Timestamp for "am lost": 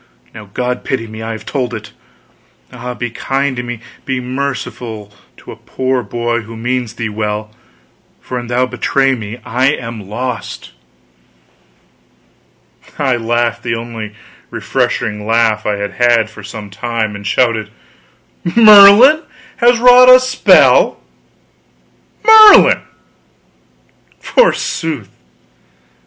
9.73-10.71